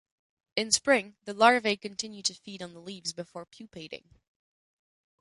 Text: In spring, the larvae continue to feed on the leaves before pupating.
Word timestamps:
In 0.55 0.71
spring, 0.71 1.15
the 1.25 1.33
larvae 1.35 1.77
continue 1.77 2.23
to 2.23 2.33
feed 2.33 2.63
on 2.63 2.73
the 2.73 2.79
leaves 2.81 3.13
before 3.13 3.45
pupating. 3.45 4.05